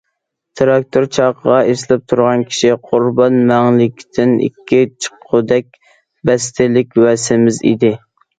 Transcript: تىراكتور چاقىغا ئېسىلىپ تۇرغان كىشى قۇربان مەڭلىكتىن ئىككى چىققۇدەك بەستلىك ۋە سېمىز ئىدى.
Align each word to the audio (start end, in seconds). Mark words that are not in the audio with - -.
تىراكتور 0.59 1.03
چاقىغا 1.17 1.59
ئېسىلىپ 1.73 2.07
تۇرغان 2.13 2.45
كىشى 2.53 2.71
قۇربان 2.87 3.37
مەڭلىكتىن 3.51 4.33
ئىككى 4.47 4.81
چىققۇدەك 5.07 5.71
بەستلىك 6.31 6.99
ۋە 7.07 7.15
سېمىز 7.27 7.63
ئىدى. 7.73 7.95